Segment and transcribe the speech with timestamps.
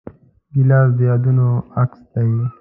[0.53, 1.47] ګیلاس د یادونو
[1.81, 2.25] عکس دی.